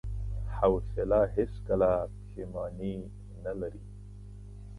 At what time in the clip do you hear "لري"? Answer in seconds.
3.59-3.83